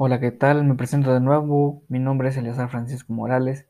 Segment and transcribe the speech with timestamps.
[0.00, 0.62] Hola, ¿qué tal?
[0.62, 1.82] Me presento de nuevo.
[1.88, 3.66] Mi nombre es Eleazar Francisco Morales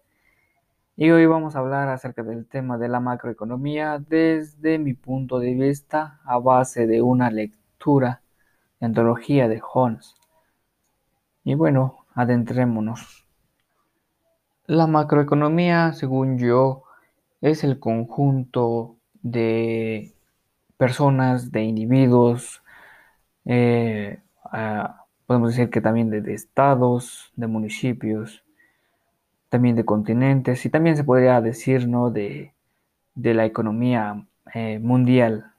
[0.94, 5.54] y hoy vamos a hablar acerca del tema de la macroeconomía desde mi punto de
[5.54, 8.20] vista a base de una lectura
[8.78, 10.16] de antología de Holmes.
[11.44, 13.26] Y bueno, adentrémonos.
[14.66, 16.82] La macroeconomía, según yo,
[17.40, 20.12] es el conjunto de
[20.76, 22.62] personas, de individuos,
[23.46, 24.20] eh,
[25.28, 28.42] podemos decir que también de, estados, de municipios,
[29.50, 32.10] también de continentes y también se podría decir ¿no?
[32.10, 32.54] de,
[33.14, 35.52] la economía eh, mundial.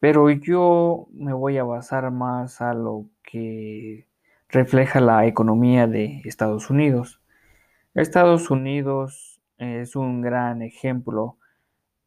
[0.00, 4.06] Pero yo me voy a basar más a lo que
[4.50, 7.22] refleja la economía de Estados Unidos.
[7.94, 11.38] Estados Unidos es un gran ejemplo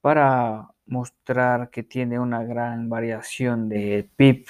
[0.01, 4.45] para mostrar que tiene una gran variación de PIB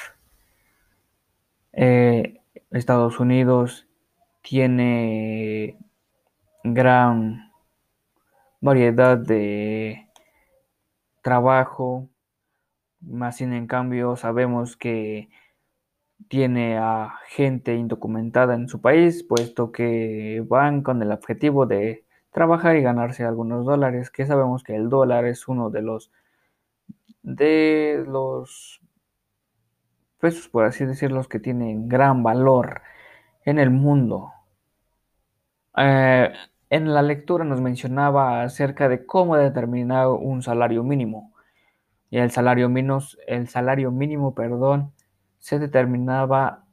[1.74, 3.88] eh, Estados Unidos
[4.42, 5.78] tiene
[6.64, 7.52] gran
[8.62, 10.09] variedad de
[11.22, 12.09] trabajo,
[13.02, 15.30] más sin en cambio sabemos que
[16.30, 22.76] tiene a gente indocumentada en su país, puesto que van con el objetivo de trabajar
[22.78, 26.12] y ganarse algunos dólares, que sabemos que el dólar es uno de los
[27.24, 28.81] de los
[30.20, 32.82] pesos, por así decirlo, que tienen gran valor
[33.46, 34.32] en el mundo.
[35.78, 36.32] Eh,
[36.70, 41.32] en la lectura nos mencionaba acerca de cómo determinar un salario mínimo.
[42.09, 44.92] Y el salario mínimo, el salario mínimo, perdón,
[45.40, 46.64] se determinaba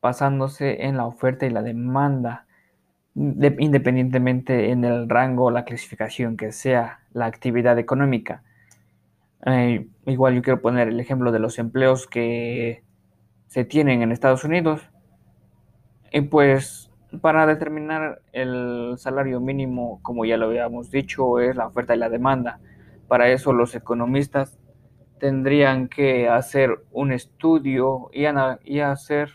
[0.00, 2.46] basándose en la oferta y la demanda,
[3.14, 8.42] independientemente en el rango o la clasificación que sea la actividad económica.
[9.46, 12.82] Eh, igual yo quiero poner el ejemplo de los empleos que
[13.46, 14.82] se tienen en Estados Unidos.
[16.12, 21.94] Y pues para determinar el salario mínimo, como ya lo habíamos dicho, es la oferta
[21.94, 22.60] y la demanda.
[23.08, 24.58] Para eso los economistas
[25.18, 28.24] tendrían que hacer un estudio y,
[28.64, 29.30] y hacer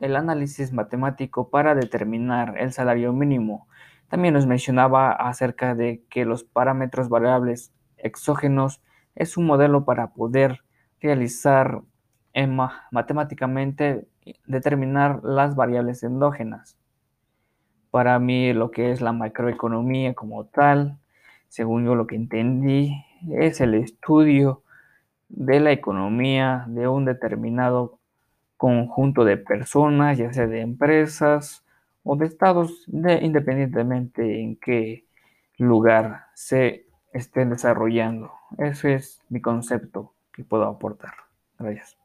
[0.00, 3.68] el análisis matemático para determinar el salario mínimo.
[4.14, 8.80] También nos mencionaba acerca de que los parámetros variables exógenos
[9.16, 10.60] es un modelo para poder
[11.00, 11.82] realizar
[12.92, 14.06] matemáticamente
[14.46, 16.78] determinar las variables endógenas.
[17.90, 20.96] Para mí lo que es la macroeconomía como tal,
[21.48, 22.94] según yo lo que entendí,
[23.32, 24.62] es el estudio
[25.28, 27.98] de la economía de un determinado
[28.58, 31.63] conjunto de personas, ya sea de empresas
[32.04, 35.06] o de estados, independientemente en qué
[35.58, 38.32] lugar se estén desarrollando.
[38.58, 41.14] Ese es mi concepto que puedo aportar.
[41.58, 42.03] Gracias.